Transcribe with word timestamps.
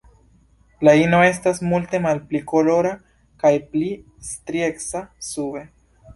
La 0.87 0.93
ino 0.99 1.19
estas 1.25 1.61
multe 1.73 1.99
malpli 2.05 2.41
kolora 2.53 2.95
kaj 3.45 3.53
pli 3.75 3.93
strieca 4.33 5.05
sube. 5.31 5.65